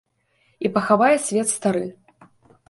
І 0.67 0.71
пахавае 0.77 1.11
свет 1.27 1.53
стары! 1.55 1.85